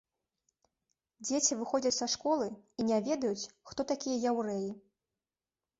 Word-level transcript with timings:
Дзеці 1.25 1.57
выходзяць 1.61 1.93
са 1.99 2.07
школы 2.15 2.47
і 2.55 2.81
не 2.91 2.97
ведаюць, 3.09 3.49
хто 3.71 3.81
такія 3.95 4.23
яўрэі. 4.35 4.69